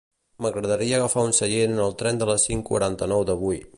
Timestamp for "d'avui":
3.33-3.63